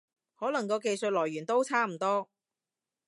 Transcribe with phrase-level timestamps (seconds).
[0.33, 2.27] 可能個技術來源都差唔多